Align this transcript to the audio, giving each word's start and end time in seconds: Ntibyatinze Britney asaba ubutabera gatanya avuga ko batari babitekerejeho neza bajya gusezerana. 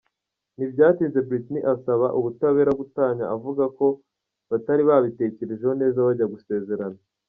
Ntibyatinze 0.55 1.19
Britney 1.27 1.63
asaba 1.73 2.07
ubutabera 2.17 2.77
gatanya 2.79 3.25
avuga 3.35 3.63
ko 3.77 3.87
batari 4.49 4.81
babitekerejeho 4.89 5.73
neza 5.81 5.97
bajya 6.07 6.25
gusezerana. 6.33 6.99